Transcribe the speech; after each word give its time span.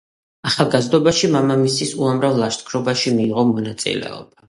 ახალგაზრდობაში 0.51 1.29
მამამისის 1.35 1.93
უამრავ 2.01 2.43
ლაშქრობაში 2.43 3.17
მიიღო 3.21 3.49
მონაწილეობა. 3.55 4.37